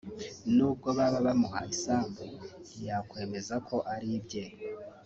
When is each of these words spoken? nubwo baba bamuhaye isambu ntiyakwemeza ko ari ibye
nubwo 0.55 0.87
baba 0.97 1.19
bamuhaye 1.27 1.69
isambu 1.77 2.23
ntiyakwemeza 2.71 3.55
ko 3.67 3.75
ari 3.93 4.09
ibye 4.17 4.45